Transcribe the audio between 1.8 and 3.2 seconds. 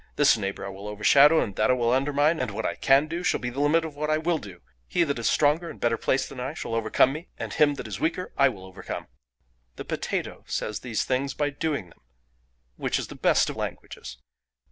undermine; and what I can